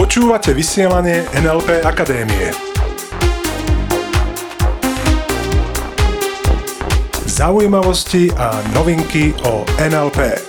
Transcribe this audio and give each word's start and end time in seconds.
Počúvate 0.00 0.56
vysielanie 0.56 1.28
NLP 1.36 1.84
Akadémie. 1.84 2.56
Zaujímavosti 7.28 8.32
a 8.32 8.64
novinky 8.72 9.36
o 9.44 9.60
NLP. 9.76 10.40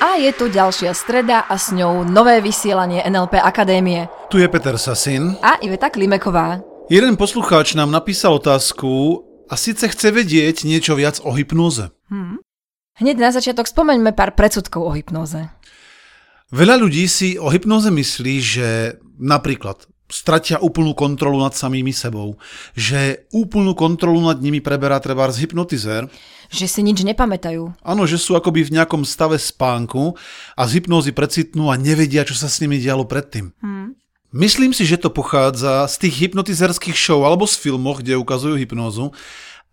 A 0.00 0.16
je 0.16 0.32
tu 0.32 0.48
ďalšia 0.48 0.96
streda 0.96 1.44
a 1.44 1.60
s 1.60 1.76
ňou 1.76 2.08
nové 2.08 2.40
vysielanie 2.40 3.04
NLP 3.04 3.36
Akadémie. 3.36 4.08
Tu 4.32 4.40
je 4.40 4.48
Peter 4.48 4.80
Sasin. 4.80 5.36
A 5.44 5.60
Iveta 5.60 5.92
Klimeková. 5.92 6.64
Jeden 6.88 7.20
poslucháč 7.20 7.76
nám 7.76 7.92
napísal 7.92 8.40
otázku 8.40 9.20
a 9.44 9.60
síce 9.60 9.88
chce 9.88 10.08
vedieť 10.08 10.64
niečo 10.64 10.96
viac 10.96 11.20
o 11.20 11.36
hypnoze. 12.14 12.42
Hneď 12.94 13.16
na 13.18 13.34
začiatok 13.34 13.66
spomeňme 13.66 14.14
pár 14.14 14.38
predsudkov 14.38 14.86
o 14.86 14.94
hypnoze. 14.94 15.50
Veľa 16.54 16.78
ľudí 16.78 17.10
si 17.10 17.34
o 17.34 17.50
hypnoze 17.50 17.90
myslí, 17.90 18.34
že 18.38 18.68
napríklad 19.18 19.82
stratia 20.06 20.62
úplnú 20.62 20.94
kontrolu 20.94 21.42
nad 21.42 21.56
samými 21.58 21.90
sebou, 21.90 22.38
že 22.78 23.26
úplnú 23.34 23.74
kontrolu 23.74 24.22
nad 24.22 24.38
nimi 24.38 24.62
preberá 24.62 25.02
treba 25.02 25.26
z 25.34 25.42
hypnotizér, 25.42 26.06
Že 26.54 26.66
si 26.70 26.80
nič 26.86 27.02
nepamätajú. 27.02 27.82
áno, 27.82 28.02
že 28.06 28.20
sú 28.20 28.38
akoby 28.38 28.68
v 28.68 28.78
nejakom 28.78 29.02
stave 29.02 29.40
spánku 29.40 30.14
a 30.54 30.62
z 30.68 30.78
hypnózy 30.78 31.10
precitnú 31.10 31.72
a 31.72 31.80
nevedia, 31.80 32.22
čo 32.22 32.38
sa 32.38 32.46
s 32.46 32.62
nimi 32.62 32.78
dialo 32.78 33.08
predtým. 33.08 33.50
Myslím 34.30 34.70
si, 34.70 34.86
že 34.86 34.98
to 35.00 35.10
pochádza 35.10 35.86
z 35.90 36.06
tých 36.06 36.14
hypnotizerských 36.28 36.94
show 36.94 37.22
alebo 37.26 37.46
z 37.46 37.58
filmov, 37.58 38.02
kde 38.02 38.18
ukazujú 38.18 38.54
hypnózu 38.60 39.10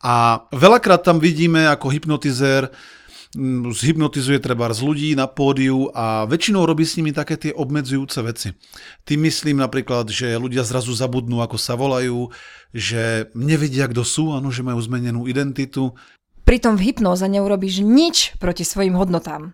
a 0.02 0.46
veľakrát 0.50 1.06
tam 1.06 1.22
vidíme, 1.22 1.70
ako 1.70 1.94
hypnotizér 1.94 2.74
mm, 3.38 3.70
zhypnotizuje 3.70 4.42
treba 4.42 4.66
z 4.74 4.82
ľudí 4.82 5.10
na 5.14 5.30
pódiu 5.30 5.94
a 5.94 6.26
väčšinou 6.26 6.66
robí 6.66 6.82
s 6.82 6.98
nimi 6.98 7.14
také 7.14 7.38
tie 7.38 7.54
obmedzujúce 7.54 8.20
veci. 8.26 8.50
Tým 9.06 9.30
myslím 9.30 9.62
napríklad, 9.62 10.10
že 10.10 10.42
ľudia 10.42 10.66
zrazu 10.66 10.98
zabudnú, 10.98 11.46
ako 11.46 11.58
sa 11.62 11.78
volajú, 11.78 12.34
že 12.74 13.30
nevedia, 13.38 13.86
kto 13.86 14.02
sú, 14.02 14.34
áno, 14.34 14.50
že 14.50 14.66
majú 14.66 14.82
zmenenú 14.82 15.30
identitu. 15.30 15.94
Pritom 16.42 16.74
v 16.74 16.90
hypnoze 16.90 17.30
neurobíš 17.30 17.86
nič 17.86 18.34
proti 18.42 18.66
svojim 18.66 18.98
hodnotám. 18.98 19.54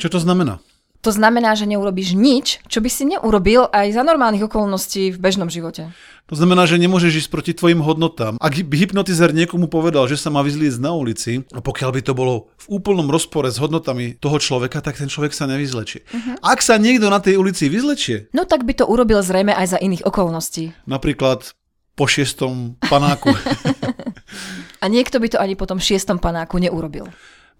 Čo 0.00 0.16
to 0.16 0.18
znamená? 0.20 0.64
To 1.06 1.14
znamená, 1.14 1.54
že 1.54 1.70
neurobíš 1.70 2.18
nič, 2.18 2.58
čo 2.66 2.82
by 2.82 2.90
si 2.90 3.06
neurobil 3.06 3.70
aj 3.70 3.94
za 3.94 4.02
normálnych 4.02 4.50
okolností 4.50 5.14
v 5.14 5.18
bežnom 5.22 5.46
živote. 5.46 5.94
To 6.26 6.34
znamená, 6.34 6.66
že 6.66 6.82
nemôžeš 6.82 7.22
ísť 7.22 7.30
proti 7.30 7.54
tvojim 7.54 7.78
hodnotám. 7.78 8.34
Ak 8.42 8.58
by 8.58 8.74
hypnotizer 8.74 9.30
niekomu 9.30 9.70
povedal, 9.70 10.10
že 10.10 10.18
sa 10.18 10.34
má 10.34 10.42
vyzliecť 10.42 10.82
na 10.82 10.90
ulici, 10.98 11.46
a 11.54 11.62
pokiaľ 11.62 11.90
by 11.94 12.00
to 12.02 12.18
bolo 12.18 12.50
v 12.58 12.82
úplnom 12.82 13.06
rozpore 13.06 13.46
s 13.46 13.62
hodnotami 13.62 14.18
toho 14.18 14.42
človeka, 14.42 14.82
tak 14.82 14.98
ten 14.98 15.06
človek 15.06 15.30
sa 15.30 15.46
nevyzlečie. 15.46 16.02
Ak 16.42 16.58
sa 16.58 16.74
niekto 16.74 17.06
na 17.06 17.22
tej 17.22 17.38
ulici 17.38 17.70
vyzlečie, 17.70 18.34
No 18.34 18.42
tak 18.42 18.66
by 18.66 18.74
to 18.74 18.90
urobil 18.90 19.22
zrejme 19.22 19.54
aj 19.54 19.66
za 19.70 19.78
iných 19.78 20.02
okolností. 20.02 20.74
napríklad 20.90 21.54
po 21.94 22.10
šiestom 22.10 22.74
panáku, 22.82 23.30
A 24.84 24.90
niekto 24.90 25.16
by 25.22 25.28
to 25.32 25.38
ani 25.40 25.56
po 25.56 25.64
tom 25.64 25.80
šiestom 25.80 26.20
panáku 26.20 26.60
neurobil. 26.60 27.08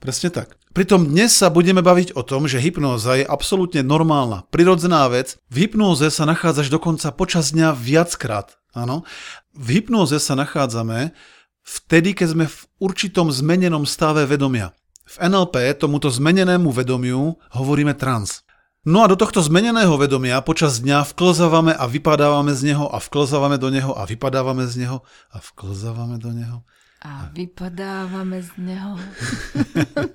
Presne 0.01 0.29
tak. 0.29 0.61
Pritom 0.77 1.09
dnes 1.09 1.33
sa 1.33 1.49
budeme 1.49 1.81
baviť 1.81 2.13
o 2.15 2.23
tom, 2.23 2.45
že 2.45 2.61
hypnóza 2.61 3.17
je 3.17 3.25
absolútne 3.25 3.81
normálna, 3.81 4.45
prirodzená 4.53 5.09
vec. 5.09 5.41
V 5.49 5.65
hypnóze 5.65 6.13
sa 6.13 6.29
nachádzaš 6.29 6.69
dokonca 6.69 7.09
počas 7.17 7.57
dňa 7.57 7.73
viackrát. 7.73 8.61
Áno. 8.77 9.09
V 9.57 9.81
hypnóze 9.81 10.21
sa 10.21 10.37
nachádzame 10.37 11.17
vtedy, 11.65 12.13
keď 12.13 12.29
sme 12.37 12.45
v 12.45 12.59
určitom 12.77 13.33
zmenenom 13.33 13.89
stave 13.89 14.29
vedomia. 14.29 14.77
V 15.09 15.17
NLP 15.17 15.81
tomuto 15.81 16.13
zmenenému 16.13 16.69
vedomiu 16.69 17.41
hovoríme 17.57 17.97
trans. 17.97 18.45
No 18.87 19.03
a 19.03 19.11
do 19.11 19.19
tohto 19.19 19.43
zmeneného 19.43 19.99
vedomia 19.99 20.39
počas 20.45 20.79
dňa 20.79 21.09
vklzávame 21.11 21.75
a 21.75 21.91
vypadávame 21.91 22.55
z 22.55 22.71
neho 22.71 22.87
a 22.87 23.03
vklzávame 23.03 23.59
do 23.59 23.67
neho 23.67 23.91
a 23.97 24.07
vypadávame 24.07 24.63
z 24.69 24.87
neho 24.87 25.03
a 25.33 25.43
vklzávame 25.43 26.23
do 26.23 26.31
neho. 26.31 26.63
A 27.05 27.29
vypadávame 27.35 28.41
z 28.41 28.51
neho. 28.57 28.97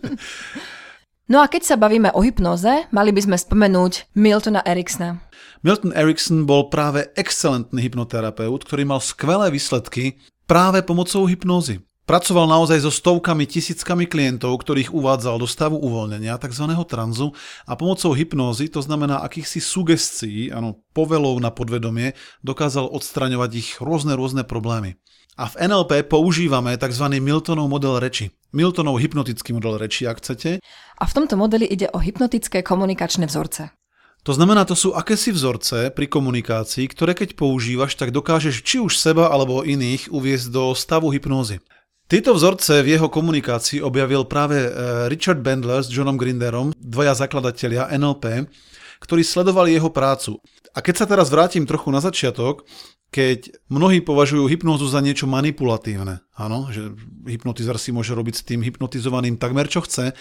no 1.31 1.37
a 1.41 1.45
keď 1.45 1.61
sa 1.61 1.75
bavíme 1.77 2.09
o 2.15 2.21
hypnoze, 2.25 2.89
mali 2.89 3.11
by 3.13 3.21
sme 3.21 3.37
spomenúť 3.37 4.13
Miltona 4.17 4.65
Ericksona. 4.65 5.21
Milton 5.61 5.93
Erickson 5.93 6.49
bol 6.49 6.73
práve 6.73 7.13
excelentný 7.13 7.85
hypnoterapeut, 7.85 8.65
ktorý 8.65 8.81
mal 8.87 8.97
skvelé 8.97 9.53
výsledky 9.53 10.17
práve 10.49 10.81
pomocou 10.81 11.29
hypnózy. 11.29 11.85
Pracoval 12.09 12.49
naozaj 12.49 12.81
so 12.81 12.91
stovkami, 12.91 13.45
tisíckami 13.45 14.09
klientov, 14.09 14.57
ktorých 14.65 14.89
uvádzal 14.89 15.37
do 15.37 15.45
stavu 15.45 15.77
uvoľnenia, 15.77 16.41
tzv. 16.41 16.65
tranzu 16.89 17.31
a 17.69 17.77
pomocou 17.77 18.11
hypnózy, 18.17 18.73
to 18.73 18.81
znamená 18.81 19.21
akýchsi 19.21 19.61
sugestií, 19.61 20.49
áno, 20.49 20.81
povelov 20.97 21.37
na 21.37 21.53
podvedomie, 21.53 22.17
dokázal 22.41 22.89
odstraňovať 22.89 23.51
ich 23.53 23.69
rôzne 23.77 24.17
rôzne 24.17 24.41
problémy. 24.41 24.97
A 25.39 25.47
v 25.47 25.71
NLP 25.71 26.11
používame 26.11 26.75
tzv. 26.75 27.05
Miltonov 27.21 27.71
model 27.71 28.03
reči. 28.03 28.35
Miltonov 28.51 28.99
hypnotický 28.99 29.55
model 29.55 29.79
reči, 29.79 30.03
ak 30.03 30.19
chcete, 30.19 30.59
A 31.01 31.09
v 31.09 31.15
tomto 31.17 31.33
modeli 31.33 31.65
ide 31.65 31.89
o 31.89 31.97
hypnotické 31.97 32.61
komunikačné 32.61 33.25
vzorce. 33.25 33.73
To 34.21 34.37
znamená, 34.37 34.69
to 34.69 34.77
sú 34.77 34.93
akési 34.93 35.33
vzorce 35.33 35.89
pri 35.89 36.05
komunikácii, 36.05 36.85
ktoré 36.93 37.17
keď 37.17 37.33
používaš, 37.33 37.97
tak 37.97 38.13
dokážeš 38.13 38.61
či 38.61 38.77
už 38.77 38.93
seba 38.93 39.33
alebo 39.33 39.65
iných 39.65 40.13
uviezť 40.13 40.53
do 40.53 40.77
stavu 40.77 41.09
hypnózy. 41.09 41.57
Tieto 42.11 42.35
vzorce 42.35 42.83
v 42.83 42.99
jeho 42.99 43.07
komunikácii 43.07 43.79
objavil 43.79 44.27
práve 44.27 44.67
eh, 44.67 44.71
Richard 45.07 45.39
Bandler 45.39 45.79
s 45.79 45.87
Johnom 45.87 46.19
Grinderom, 46.19 46.75
dvaja 46.75 47.15
zakladatelia 47.15 47.87
NLP, 47.87 48.51
ktorí 48.99 49.23
sledovali 49.23 49.79
jeho 49.79 49.87
prácu. 49.87 50.43
A 50.75 50.83
keď 50.83 50.95
sa 50.99 51.05
teraz 51.07 51.31
vrátim 51.31 51.63
trochu 51.63 51.87
na 51.87 52.03
začiatok, 52.03 52.67
keď 53.15 53.55
mnohí 53.71 54.03
považujú 54.03 54.43
hypnózu 54.43 54.91
za 54.91 54.99
niečo 54.99 55.23
manipulatívne, 55.23 56.19
áno, 56.35 56.67
že 56.67 56.91
hypnotizer 57.31 57.79
si 57.79 57.95
môže 57.95 58.11
robiť 58.11 58.35
s 58.35 58.43
tým 58.43 58.59
hypnotizovaným 58.59 59.39
takmer 59.39 59.71
čo 59.71 59.79
chce, 59.79 60.11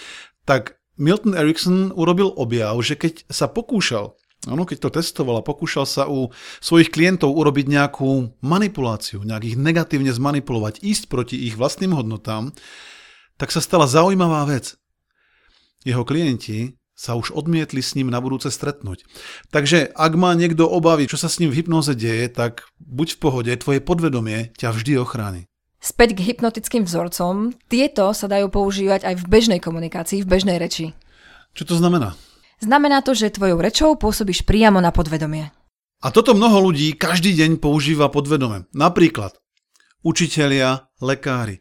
tak 0.47 0.78
Milton 0.95 1.34
Erickson 1.34 1.91
urobil 1.91 2.31
objav, 2.39 2.78
že 2.87 2.95
keď 2.95 3.27
sa 3.27 3.51
pokúšal, 3.51 4.15
áno, 4.49 4.65
keď 4.65 4.89
to 4.89 4.95
testoval 5.01 5.41
a 5.41 5.47
pokúšal 5.47 5.84
sa 5.84 6.09
u 6.09 6.33
svojich 6.65 6.89
klientov 6.89 7.37
urobiť 7.37 7.67
nejakú 7.69 8.41
manipuláciu, 8.41 9.21
nejak 9.27 9.45
ich 9.45 9.56
negatívne 9.61 10.15
zmanipulovať, 10.15 10.81
ísť 10.81 11.05
proti 11.12 11.37
ich 11.37 11.59
vlastným 11.61 11.93
hodnotám, 11.93 12.56
tak 13.37 13.53
sa 13.53 13.61
stala 13.61 13.84
zaujímavá 13.84 14.49
vec. 14.49 14.77
Jeho 15.84 16.05
klienti 16.05 16.81
sa 16.93 17.17
už 17.17 17.33
odmietli 17.33 17.81
s 17.81 17.97
ním 17.97 18.12
na 18.12 18.21
budúce 18.21 18.53
stretnúť. 18.53 19.09
Takže 19.49 19.89
ak 19.97 20.12
má 20.21 20.37
niekto 20.37 20.69
obavy, 20.69 21.09
čo 21.09 21.17
sa 21.17 21.33
s 21.33 21.41
ním 21.41 21.49
v 21.49 21.65
hypnoze 21.65 21.97
deje, 21.97 22.28
tak 22.28 22.69
buď 22.77 23.17
v 23.17 23.19
pohode, 23.25 23.53
tvoje 23.57 23.81
podvedomie 23.81 24.53
ťa 24.61 24.77
vždy 24.77 25.01
ochráni. 25.01 25.49
Späť 25.81 26.12
k 26.12 26.28
hypnotickým 26.28 26.84
vzorcom, 26.84 27.57
tieto 27.72 28.12
sa 28.12 28.28
dajú 28.28 28.53
používať 28.53 29.09
aj 29.09 29.15
v 29.17 29.25
bežnej 29.33 29.61
komunikácii, 29.65 30.21
v 30.21 30.28
bežnej 30.28 30.61
reči. 30.61 30.93
Čo 31.57 31.72
to 31.72 31.75
znamená? 31.81 32.21
Znamená 32.60 33.00
to, 33.00 33.16
že 33.16 33.32
tvojou 33.32 33.56
rečou 33.56 33.97
pôsobíš 33.97 34.44
priamo 34.44 34.84
na 34.84 34.93
podvedomie. 34.93 35.48
A 36.00 36.09
toto 36.12 36.32
mnoho 36.32 36.71
ľudí 36.71 36.93
každý 36.97 37.32
deň 37.37 37.60
používa 37.60 38.12
podvedome. 38.12 38.69
Napríklad 38.76 39.37
učitelia, 40.00 40.88
lekári. 41.00 41.60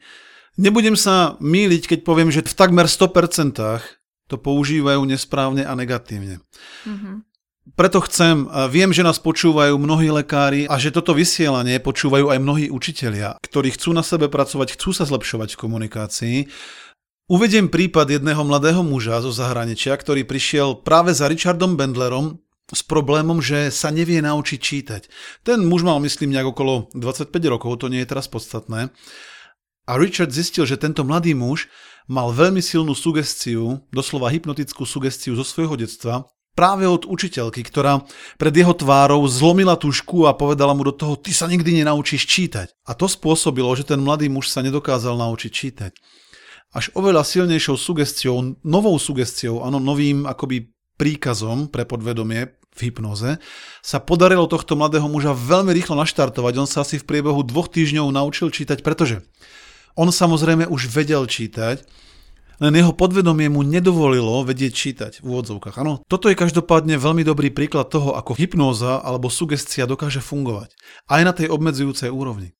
Nebudem 0.59 0.99
sa 0.99 1.39
míliť, 1.39 1.95
keď 1.95 1.99
poviem, 2.03 2.31
že 2.31 2.43
v 2.43 2.55
takmer 2.55 2.87
100% 2.87 3.55
to 4.27 4.35
používajú 4.35 5.03
nesprávne 5.07 5.63
a 5.63 5.71
negatívne. 5.75 6.43
Preto 7.75 8.01
chcem, 8.03 8.47
viem, 8.67 8.89
že 8.91 9.05
nás 9.05 9.19
počúvajú 9.19 9.77
mnohí 9.77 10.09
lekári 10.11 10.65
a 10.67 10.75
že 10.79 10.89
toto 10.91 11.13
vysielanie 11.15 11.77
počúvajú 11.79 12.31
aj 12.33 12.39
mnohí 12.41 12.65
učitelia, 12.67 13.37
ktorí 13.39 13.75
chcú 13.75 13.93
na 13.93 14.01
sebe 14.03 14.25
pracovať, 14.25 14.75
chcú 14.75 14.89
sa 14.95 15.03
zlepšovať 15.07 15.53
v 15.53 15.61
komunikácii. 15.63 16.37
Uvediem 17.29 17.69
prípad 17.69 18.09
jedného 18.09 18.41
mladého 18.41 18.81
muža 18.81 19.21
zo 19.21 19.29
zahraničia, 19.29 19.93
ktorý 19.93 20.25
prišiel 20.25 20.81
práve 20.81 21.13
za 21.13 21.29
Richardom 21.29 21.77
Bendlerom 21.77 22.41
s 22.73 22.81
problémom, 22.81 23.37
že 23.37 23.69
sa 23.69 23.93
nevie 23.93 24.17
naučiť 24.17 24.57
čítať. 24.57 25.01
Ten 25.45 25.61
muž 25.61 25.85
mal, 25.85 26.01
myslím, 26.01 26.33
nejak 26.33 26.57
okolo 26.57 26.89
25 26.97 27.29
rokov, 27.53 27.85
to 27.85 27.93
nie 27.93 28.01
je 28.01 28.09
teraz 28.09 28.25
podstatné. 28.25 28.89
A 29.85 29.91
Richard 30.01 30.33
zistil, 30.33 30.65
že 30.65 30.81
tento 30.81 31.05
mladý 31.05 31.37
muž 31.37 31.69
mal 32.09 32.33
veľmi 32.33 32.65
silnú 32.65 32.97
sugestiu, 32.97 33.85
doslova 33.93 34.33
hypnotickú 34.33 34.81
sugestiu 34.89 35.37
zo 35.37 35.45
svojho 35.45 35.77
detstva, 35.77 36.25
práve 36.57 36.89
od 36.89 37.05
učiteľky, 37.05 37.61
ktorá 37.61 38.09
pred 38.41 38.57
jeho 38.57 38.73
tvárou 38.73 39.21
zlomila 39.29 39.77
tušku 39.77 40.25
a 40.25 40.33
povedala 40.33 40.73
mu 40.73 40.81
do 40.81 40.97
toho, 40.97 41.13
ty 41.13 41.29
sa 41.29 41.45
nikdy 41.45 41.85
nenaučíš 41.85 42.25
čítať. 42.25 42.73
A 42.89 42.97
to 42.97 43.05
spôsobilo, 43.05 43.69
že 43.77 43.85
ten 43.85 44.01
mladý 44.01 44.33
muž 44.33 44.49
sa 44.49 44.65
nedokázal 44.65 45.13
naučiť 45.13 45.51
čítať. 45.53 45.93
Až 46.69 46.93
oveľa 46.93 47.25
silnejšou 47.25 47.81
sugestiou, 47.81 48.61
novou 48.61 48.93
sugestiou, 49.01 49.65
áno, 49.65 49.81
novým 49.81 50.29
akoby 50.29 50.69
príkazom 51.01 51.65
pre 51.65 51.81
podvedomie 51.81 52.53
v 52.77 52.79
hypnoze, 52.93 53.41
sa 53.81 53.97
podarilo 53.97 54.45
tohto 54.45 54.77
mladého 54.77 55.09
muža 55.09 55.33
veľmi 55.33 55.73
rýchlo 55.73 55.97
naštartovať. 55.97 56.53
On 56.61 56.69
sa 56.69 56.85
asi 56.85 57.01
v 57.01 57.09
priebehu 57.09 57.41
dvoch 57.41 57.73
týždňov 57.73 58.13
naučil 58.13 58.53
čítať, 58.53 58.85
pretože 58.85 59.25
on 59.97 60.13
samozrejme 60.13 60.69
už 60.69 60.93
vedel 60.93 61.25
čítať, 61.25 61.81
len 62.59 62.75
jeho 62.75 62.91
podvedomie 62.91 63.47
mu 63.47 63.63
nedovolilo 63.63 64.43
vedieť 64.43 64.71
čítať 64.75 65.13
v 65.23 65.31
úvodzovkách. 65.31 65.79
Áno, 65.79 66.03
toto 66.11 66.27
je 66.27 66.35
každopádne 66.35 66.99
veľmi 66.99 67.23
dobrý 67.23 67.49
príklad 67.55 67.87
toho, 67.87 68.13
ako 68.13 68.35
hypnóza 68.35 68.99
alebo 68.99 69.31
sugestia 69.31 69.87
dokáže 69.87 70.19
fungovať. 70.19 70.75
Aj 71.07 71.23
na 71.23 71.31
tej 71.31 71.49
obmedzujúcej 71.49 72.11
úrovni. 72.11 72.51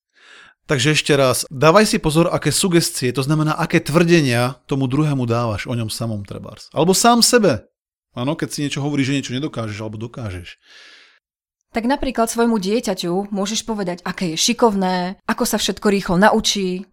Takže 0.70 0.94
ešte 0.94 1.18
raz, 1.18 1.50
dávaj 1.50 1.82
si 1.82 1.98
pozor, 1.98 2.30
aké 2.30 2.54
sugestie, 2.54 3.10
to 3.10 3.26
znamená, 3.26 3.58
aké 3.58 3.82
tvrdenia 3.82 4.62
tomu 4.70 4.86
druhému 4.86 5.26
dávaš 5.26 5.66
o 5.66 5.74
ňom 5.74 5.90
samom 5.90 6.22
trebárs. 6.22 6.70
Alebo 6.70 6.94
sám 6.94 7.26
sebe. 7.26 7.66
Áno, 8.14 8.38
keď 8.38 8.48
si 8.54 8.62
niečo 8.62 8.78
hovoríš, 8.78 9.10
že 9.10 9.16
niečo 9.18 9.34
nedokážeš 9.34 9.82
alebo 9.82 9.98
dokážeš. 9.98 10.62
Tak 11.74 11.90
napríklad 11.90 12.30
svojmu 12.30 12.62
dieťaťu 12.62 13.34
môžeš 13.34 13.66
povedať, 13.66 13.98
aké 14.06 14.34
je 14.34 14.38
šikovné, 14.38 15.18
ako 15.26 15.42
sa 15.42 15.58
všetko 15.58 15.90
rýchlo 15.90 16.22
naučí. 16.22 16.86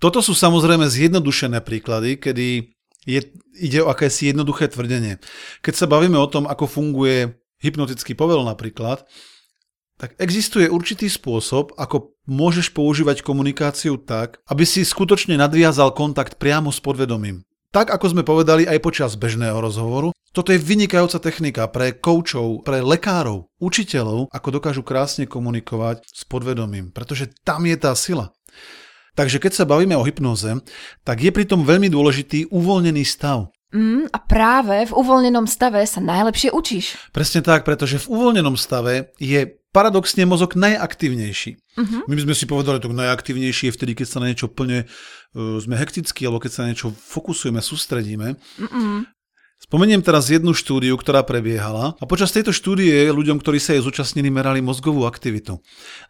Toto 0.00 0.24
sú 0.24 0.32
samozrejme 0.32 0.88
zjednodušené 0.88 1.60
príklady, 1.60 2.16
kedy 2.16 2.72
je, 3.04 3.20
ide 3.60 3.84
o 3.84 3.92
akési 3.92 4.32
jednoduché 4.32 4.64
tvrdenie. 4.72 5.20
Keď 5.60 5.74
sa 5.76 5.84
bavíme 5.84 6.16
o 6.16 6.24
tom, 6.24 6.48
ako 6.48 6.64
funguje 6.64 7.36
hypnotický 7.60 8.16
povel 8.16 8.48
napríklad, 8.48 9.04
tak 9.98 10.14
existuje 10.22 10.70
určitý 10.70 11.10
spôsob, 11.10 11.74
ako 11.74 12.14
môžeš 12.30 12.70
používať 12.70 13.26
komunikáciu 13.26 13.98
tak, 13.98 14.38
aby 14.46 14.62
si 14.62 14.86
skutočne 14.86 15.34
nadviazal 15.34 15.90
kontakt 15.90 16.38
priamo 16.38 16.70
s 16.70 16.78
podvedomím. 16.78 17.42
Tak 17.68 17.92
ako 17.92 18.16
sme 18.16 18.22
povedali 18.24 18.64
aj 18.64 18.80
počas 18.80 19.12
bežného 19.18 19.60
rozhovoru, 19.60 20.14
toto 20.32 20.54
je 20.54 20.62
vynikajúca 20.62 21.18
technika 21.20 21.68
pre 21.68 21.92
koučov, 21.98 22.62
pre 22.64 22.80
lekárov, 22.80 23.50
učiteľov, 23.60 24.30
ako 24.30 24.48
dokážu 24.54 24.86
krásne 24.86 25.28
komunikovať 25.28 26.06
s 26.06 26.22
podvedomím, 26.24 26.94
pretože 26.94 27.28
tam 27.44 27.66
je 27.66 27.76
tá 27.76 27.92
sila. 27.92 28.32
Takže 29.18 29.42
keď 29.42 29.52
sa 29.52 29.66
bavíme 29.66 29.98
o 29.98 30.06
hypnoze, 30.06 30.62
tak 31.02 31.26
je 31.26 31.34
pritom 31.34 31.66
veľmi 31.66 31.90
dôležitý 31.90 32.54
uvoľnený 32.54 33.02
stav. 33.02 33.50
Mm, 33.74 34.08
a 34.08 34.18
práve 34.22 34.88
v 34.88 34.92
uvoľnenom 34.96 35.44
stave 35.44 35.84
sa 35.84 36.00
najlepšie 36.00 36.54
učíš. 36.54 36.96
Presne 37.12 37.44
tak, 37.44 37.68
pretože 37.68 38.00
v 38.00 38.08
uvoľnenom 38.14 38.56
stave 38.56 39.12
je 39.20 39.58
paradoxne 39.78 40.26
mozog 40.26 40.58
najaktívnejší. 40.58 41.50
Uh-huh. 41.54 42.02
My 42.10 42.18
by 42.18 42.22
sme 42.26 42.34
si 42.34 42.50
povedali, 42.50 42.82
že 42.82 42.90
najaktívnejší 42.90 43.70
je 43.70 43.76
vtedy, 43.78 43.92
keď 43.94 44.06
sa 44.10 44.18
na 44.18 44.34
niečo 44.34 44.50
plne 44.50 44.90
uh, 44.90 45.62
sme 45.62 45.78
hektickí, 45.78 46.26
alebo 46.26 46.42
keď 46.42 46.50
sa 46.50 46.60
na 46.66 46.74
niečo 46.74 46.90
fokusujeme, 46.90 47.62
sústredíme. 47.62 48.34
Uh-uh. 48.58 49.06
Spomeniem 49.58 50.06
teraz 50.06 50.30
jednu 50.30 50.54
štúdiu, 50.54 50.94
ktorá 50.94 51.26
prebiehala 51.26 51.98
a 51.98 52.04
počas 52.06 52.30
tejto 52.30 52.54
štúdie 52.54 53.10
ľuďom, 53.10 53.42
ktorí 53.42 53.58
sa 53.58 53.74
jej 53.74 53.82
zúčastnili, 53.82 54.30
merali 54.30 54.62
mozgovú 54.62 55.02
aktivitu. 55.02 55.58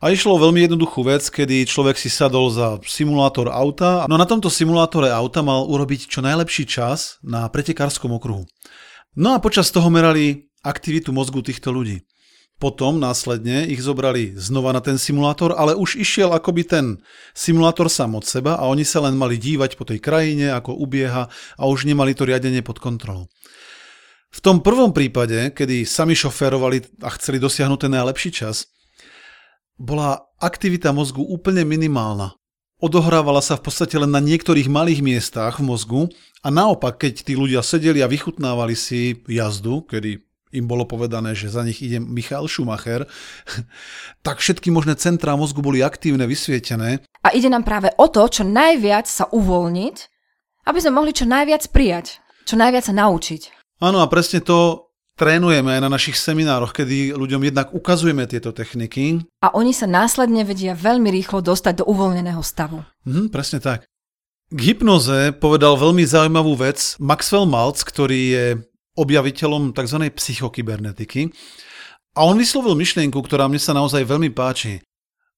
A 0.04 0.12
išlo 0.12 0.36
o 0.36 0.42
veľmi 0.44 0.68
jednoduchú 0.68 1.00
vec, 1.00 1.24
kedy 1.24 1.64
človek 1.64 1.96
si 1.96 2.12
sadol 2.12 2.52
za 2.52 2.76
simulátor 2.84 3.48
auta, 3.48 4.04
no 4.04 4.20
na 4.20 4.28
tomto 4.28 4.52
simulátore 4.52 5.08
auta 5.08 5.40
mal 5.40 5.64
urobiť 5.64 6.12
čo 6.12 6.20
najlepší 6.20 6.68
čas 6.68 7.16
na 7.24 7.48
pretekárskom 7.48 8.12
okruhu. 8.12 8.44
No 9.16 9.32
a 9.32 9.40
počas 9.40 9.72
toho 9.72 9.88
merali 9.88 10.52
aktivitu 10.60 11.16
mozgu 11.16 11.40
týchto 11.40 11.72
ľudí. 11.72 12.04
Potom 12.58 12.99
následne 12.99 13.70
ich 13.70 13.78
zobrali 13.78 14.34
znova 14.34 14.75
na 14.75 14.82
ten 14.82 14.99
simulátor, 14.99 15.55
ale 15.55 15.78
už 15.78 15.94
išiel 15.94 16.34
akoby 16.34 16.66
ten 16.66 16.87
simulátor 17.31 17.87
sám 17.87 18.19
od 18.19 18.26
seba 18.26 18.58
a 18.58 18.66
oni 18.66 18.82
sa 18.82 18.99
len 18.99 19.14
mali 19.14 19.38
dívať 19.38 19.78
po 19.78 19.87
tej 19.87 20.02
krajine, 20.02 20.50
ako 20.50 20.75
ubieha 20.75 21.31
a 21.31 21.62
už 21.70 21.87
nemali 21.87 22.19
to 22.19 22.26
riadenie 22.26 22.66
pod 22.66 22.82
kontrolou. 22.82 23.31
V 24.28 24.43
tom 24.43 24.58
prvom 24.60 24.90
prípade, 24.90 25.55
kedy 25.55 25.87
sami 25.87 26.19
šoférovali 26.19 27.00
a 27.00 27.08
chceli 27.14 27.38
dosiahnuť 27.38 27.78
ten 27.78 27.94
najlepší 27.94 28.31
čas, 28.34 28.66
bola 29.78 30.26
aktivita 30.43 30.90
mozgu 30.90 31.22
úplne 31.22 31.62
minimálna. 31.62 32.34
Odohrávala 32.78 33.43
sa 33.43 33.58
v 33.58 33.70
podstate 33.70 33.99
len 33.99 34.11
na 34.11 34.22
niektorých 34.22 34.70
malých 34.70 35.02
miestach 35.02 35.58
v 35.58 35.66
mozgu 35.66 36.00
a 36.43 36.50
naopak, 36.50 36.99
keď 37.06 37.26
tí 37.26 37.34
ľudia 37.34 37.62
sedeli 37.62 38.02
a 38.02 38.11
vychutnávali 38.11 38.75
si 38.78 39.19
jazdu, 39.26 39.82
kedy 39.87 40.27
im 40.52 40.64
bolo 40.64 40.88
povedané, 40.88 41.36
že 41.36 41.52
za 41.52 41.64
nich 41.64 41.80
ide 41.84 42.00
Michal 42.00 42.48
Schumacher, 42.48 43.04
tak 44.26 44.40
všetky 44.40 44.72
možné 44.72 44.96
centrá 44.96 45.36
mozgu 45.36 45.60
boli 45.60 45.84
aktívne, 45.84 46.24
vysvietené. 46.24 47.04
A 47.24 47.28
ide 47.34 47.50
nám 47.52 47.66
práve 47.66 47.92
o 47.98 48.06
to, 48.08 48.24
čo 48.28 48.46
najviac 48.46 49.04
sa 49.04 49.28
uvoľniť, 49.28 49.96
aby 50.68 50.78
sme 50.78 50.96
mohli 50.96 51.12
čo 51.16 51.24
najviac 51.24 51.68
prijať, 51.72 52.20
čo 52.44 52.54
najviac 52.56 52.84
sa 52.88 52.94
naučiť. 52.94 53.42
Áno 53.78 54.02
a 54.02 54.10
presne 54.10 54.42
to 54.42 54.88
trénujeme 55.18 55.74
aj 55.74 55.80
na 55.82 55.90
našich 55.90 56.14
seminároch, 56.14 56.70
kedy 56.70 57.12
ľuďom 57.18 57.42
jednak 57.50 57.74
ukazujeme 57.74 58.24
tieto 58.30 58.54
techniky. 58.54 59.26
A 59.42 59.50
oni 59.50 59.74
sa 59.74 59.90
následne 59.90 60.46
vedia 60.46 60.78
veľmi 60.78 61.10
rýchlo 61.10 61.42
dostať 61.42 61.82
do 61.82 61.84
uvoľneného 61.90 62.40
stavu. 62.40 62.86
Mhm, 63.04 63.34
presne 63.34 63.58
tak. 63.58 63.84
K 64.48 64.60
hypnoze 64.72 65.36
povedal 65.36 65.76
veľmi 65.76 66.08
zaujímavú 66.08 66.56
vec 66.56 66.96
Maxwell 66.96 67.44
Maltz, 67.44 67.84
ktorý 67.84 68.20
je 68.32 68.44
objaviteľom 68.98 69.70
tzv. 69.70 69.98
psychokybernetiky. 70.10 71.30
A 72.18 72.26
on 72.26 72.34
vyslovil 72.34 72.74
myšlienku, 72.74 73.22
ktorá 73.22 73.46
mne 73.46 73.62
sa 73.62 73.70
naozaj 73.70 74.02
veľmi 74.02 74.34
páči. 74.34 74.82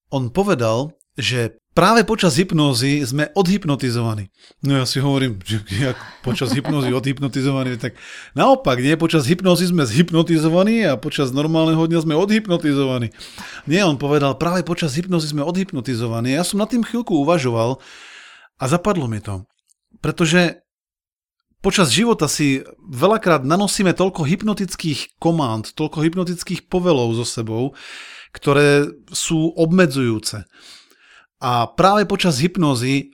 On 0.08 0.32
povedal, 0.32 0.96
že 1.20 1.60
práve 1.76 2.02
počas 2.08 2.34
hypnózy 2.40 3.04
sme 3.04 3.28
odhypnotizovaní. 3.36 4.32
No 4.64 4.80
ja 4.80 4.86
si 4.88 4.98
hovorím, 4.98 5.36
že 5.44 5.60
jak 5.68 5.98
počas 6.24 6.56
hypnózy 6.56 6.90
odhypnotizovaní, 6.90 7.76
tak 7.76 8.00
naopak, 8.32 8.80
nie, 8.80 8.96
počas 8.96 9.28
hypnózy 9.28 9.68
sme 9.68 9.84
zhypnotizovaní 9.84 10.88
a 10.88 10.96
počas 10.96 11.30
normálneho 11.30 11.84
dňa 11.84 12.00
sme 12.08 12.14
odhypnotizovaní. 12.16 13.12
Nie, 13.68 13.84
on 13.84 14.00
povedal, 14.00 14.40
práve 14.40 14.64
počas 14.64 14.96
hypnózy 14.96 15.36
sme 15.36 15.44
odhypnotizovaní. 15.44 16.32
Ja 16.32 16.42
som 16.42 16.58
nad 16.58 16.72
tým 16.72 16.82
chvíľku 16.82 17.12
uvažoval 17.20 17.78
a 18.56 18.64
zapadlo 18.64 19.04
mi 19.06 19.20
to. 19.20 19.44
Pretože 20.00 20.64
Počas 21.60 21.92
života 21.92 22.24
si 22.24 22.64
veľakrát 22.80 23.44
nanosíme 23.44 23.92
toľko 23.92 24.24
hypnotických 24.24 25.20
kománd, 25.20 25.76
toľko 25.76 26.00
hypnotických 26.00 26.72
povelov 26.72 27.12
so 27.20 27.26
sebou, 27.28 27.76
ktoré 28.32 28.88
sú 29.12 29.52
obmedzujúce. 29.60 30.48
A 31.40 31.68
práve 31.68 32.08
počas 32.08 32.40
hypnozy, 32.40 33.12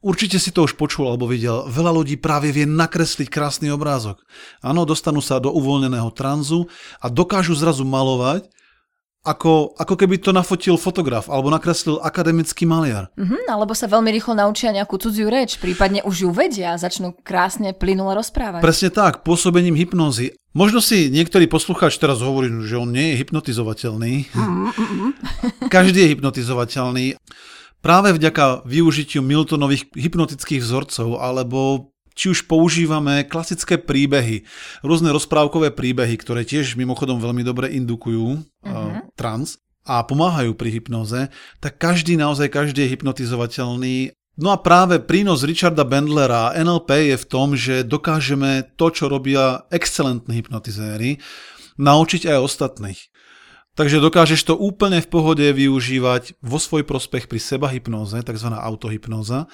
určite 0.00 0.40
si 0.40 0.56
to 0.56 0.64
už 0.64 0.80
počul 0.80 1.04
alebo 1.12 1.28
videl, 1.28 1.68
veľa 1.68 1.92
ľudí 1.92 2.16
práve 2.16 2.48
vie 2.48 2.64
nakresliť 2.64 3.28
krásny 3.28 3.68
obrázok. 3.68 4.24
Áno, 4.64 4.88
dostanú 4.88 5.20
sa 5.20 5.36
do 5.36 5.52
uvoľneného 5.52 6.08
tranzu 6.16 6.72
a 6.96 7.12
dokážu 7.12 7.52
zrazu 7.52 7.84
malovať, 7.84 8.48
ako, 9.22 9.78
ako 9.78 9.94
keby 9.94 10.18
to 10.18 10.34
nafotil 10.34 10.74
fotograf 10.74 11.30
alebo 11.30 11.46
nakreslil 11.46 12.02
akademický 12.02 12.66
maliar. 12.66 13.06
Mm-hmm, 13.14 13.46
alebo 13.46 13.70
sa 13.70 13.86
veľmi 13.86 14.10
rýchlo 14.10 14.34
naučia 14.34 14.74
nejakú 14.74 14.98
cudziu 14.98 15.30
reč, 15.30 15.62
prípadne 15.62 16.02
už 16.02 16.26
ju 16.26 16.30
vedia 16.34 16.74
a 16.74 16.80
začnú 16.80 17.14
krásne 17.22 17.70
plynule 17.70 18.18
rozprávať. 18.18 18.66
Presne 18.66 18.90
tak, 18.90 19.22
pôsobením 19.22 19.78
hypnózy. 19.78 20.34
Možno 20.52 20.82
si 20.82 21.08
niektorý 21.08 21.46
poslucháč 21.46 21.96
teraz 21.96 22.20
hovorí, 22.20 22.50
že 22.66 22.76
on 22.76 22.90
nie 22.90 23.14
je 23.14 23.24
hypnotizovateľný. 23.24 24.12
Mm-hmm. 24.34 25.10
Každý 25.74 25.98
je 26.02 26.12
hypnotizovateľný. 26.18 27.06
Práve 27.82 28.14
vďaka 28.14 28.66
využitiu 28.66 29.22
Miltonových 29.22 29.90
hypnotických 29.94 30.62
vzorcov 30.62 31.18
alebo 31.18 31.90
či 32.12 32.28
už 32.28 32.44
používame 32.44 33.24
klasické 33.24 33.80
príbehy, 33.80 34.44
rôzne 34.84 35.08
rozprávkové 35.12 35.72
príbehy, 35.72 36.14
ktoré 36.20 36.44
tiež 36.44 36.76
mimochodom 36.76 37.18
veľmi 37.18 37.42
dobre 37.42 37.72
indukujú 37.72 38.36
uh-huh. 38.36 38.81
Trans 39.22 39.62
a 39.86 40.02
pomáhajú 40.02 40.58
pri 40.58 40.82
hypnoze, 40.82 41.30
tak 41.62 41.78
každý, 41.78 42.18
naozaj 42.18 42.50
každý 42.50 42.86
je 42.86 42.98
hypnotizovateľný. 42.98 44.10
No 44.34 44.50
a 44.50 44.58
práve 44.58 44.98
prínos 44.98 45.46
Richarda 45.46 45.86
Bendlera 45.86 46.50
NLP 46.58 47.14
je 47.14 47.16
v 47.22 47.28
tom, 47.30 47.54
že 47.54 47.86
dokážeme 47.86 48.74
to, 48.74 48.90
čo 48.90 49.06
robia 49.06 49.62
excelentní 49.70 50.42
hypnotizéri, 50.42 51.22
naučiť 51.78 52.26
aj 52.26 52.38
ostatných. 52.42 53.00
Takže 53.72 54.04
dokážeš 54.04 54.52
to 54.52 54.54
úplne 54.56 55.00
v 55.00 55.08
pohode 55.08 55.46
využívať 55.48 56.44
vo 56.44 56.60
svoj 56.60 56.84
prospech 56.84 57.24
pri 57.24 57.40
seba 57.40 57.72
hypnoze, 57.72 58.20
tzv. 58.20 58.48
autohypnoza, 58.52 59.48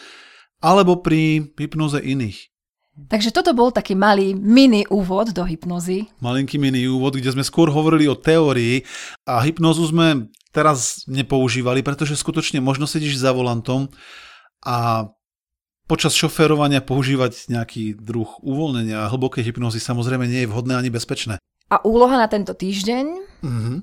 alebo 0.58 0.98
pri 0.98 1.54
hypnoze 1.54 2.02
iných. 2.02 2.50
Takže 3.06 3.30
toto 3.30 3.54
bol 3.54 3.70
taký 3.70 3.94
malý 3.94 4.34
mini 4.34 4.82
úvod 4.90 5.30
do 5.30 5.46
hypnozy. 5.46 6.10
Malinký 6.18 6.58
mini 6.58 6.90
úvod, 6.90 7.14
kde 7.14 7.30
sme 7.30 7.46
skôr 7.46 7.70
hovorili 7.70 8.10
o 8.10 8.18
teórii 8.18 8.82
a 9.22 9.38
hypnozu 9.46 9.86
sme 9.86 10.26
teraz 10.50 11.06
nepoužívali, 11.06 11.86
pretože 11.86 12.18
skutočne 12.18 12.58
možno 12.58 12.90
sedíš 12.90 13.22
za 13.22 13.30
volantom 13.30 13.86
a 14.66 15.06
počas 15.88 16.12
šoférovania 16.18 16.82
používať 16.82 17.48
nejaký 17.48 17.96
druh 17.96 18.28
uvoľnenia 18.42 19.06
a 19.06 19.10
hlbokej 19.14 19.46
hypnozy 19.46 19.78
samozrejme 19.80 20.28
nie 20.28 20.44
je 20.44 20.50
vhodné 20.50 20.76
ani 20.76 20.90
bezpečné. 20.90 21.40
A 21.72 21.76
úloha 21.84 22.18
na 22.18 22.28
tento 22.28 22.52
týždeň? 22.52 23.06
Mm-hmm. 23.44 23.78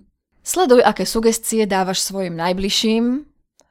Sleduj, 0.45 0.85
aké 0.85 1.09
sugestie 1.09 1.65
dávaš 1.65 2.05
svojim 2.05 2.37
najbližším, 2.37 3.25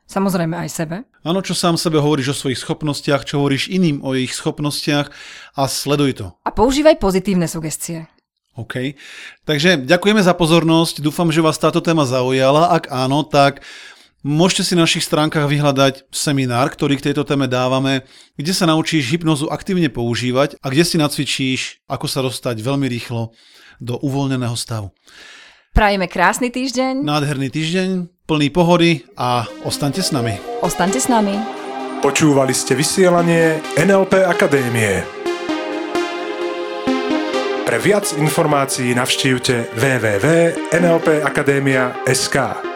Samozrejme 0.04 0.54
aj 0.54 0.68
sebe. 0.68 0.96
Áno, 1.25 1.40
čo 1.40 1.56
sám 1.56 1.80
sebe 1.80 1.96
hovoríš 1.96 2.37
o 2.37 2.38
svojich 2.44 2.61
schopnostiach, 2.61 3.25
čo 3.25 3.40
hovoríš 3.40 3.73
iným 3.73 4.04
o 4.04 4.12
ich 4.12 4.37
schopnostiach 4.37 5.08
a 5.56 5.62
sleduj 5.64 6.20
to. 6.20 6.26
A 6.44 6.50
používaj 6.52 7.00
pozitívne 7.00 7.49
sugestie. 7.49 8.06
OK. 8.54 8.94
Takže 9.49 9.82
ďakujeme 9.82 10.23
za 10.23 10.37
pozornosť. 10.37 11.02
Dúfam, 11.02 11.32
že 11.32 11.42
vás 11.42 11.58
táto 11.58 11.82
téma 11.82 12.06
zaujala. 12.06 12.70
Ak 12.70 12.87
áno, 12.92 13.26
tak 13.26 13.64
Môžete 14.25 14.64
si 14.64 14.73
na 14.73 14.88
našich 14.88 15.04
stránkach 15.04 15.44
vyhľadať 15.44 16.08
seminár, 16.08 16.73
ktorý 16.73 16.96
k 16.96 17.12
tejto 17.12 17.28
téme 17.28 17.44
dávame, 17.44 18.08
kde 18.40 18.56
sa 18.56 18.64
naučíš 18.64 19.12
hypnozu 19.12 19.52
aktívne 19.52 19.92
používať 19.92 20.56
a 20.64 20.73
kde 20.73 20.80
si 20.80 20.96
nacvičíš, 20.96 21.84
ako 21.84 22.08
sa 22.08 22.25
dostať 22.25 22.56
veľmi 22.56 22.88
rýchlo 22.88 23.37
do 23.84 24.00
uvoľneného 24.00 24.56
stavu. 24.56 24.96
Prajeme 25.75 26.07
krásny 26.07 26.54
týždeň. 26.54 27.02
Nádherný 27.02 27.50
týždeň, 27.50 28.07
plný 28.31 28.54
pohody 28.54 29.02
a 29.19 29.43
ostaňte 29.66 30.07
s 30.07 30.14
nami. 30.14 30.38
Ostaňte 30.62 31.02
s 31.02 31.11
nami. 31.11 31.35
Počúvali 31.99 32.54
ste 32.54 32.78
vysielanie 32.78 33.59
NLP 33.75 34.23
Akadémie. 34.23 35.02
Pre 37.66 37.78
viac 37.83 38.07
informácií 38.14 38.95
navštívte 38.95 39.75
www.nlpakademia.sk. 39.75 42.74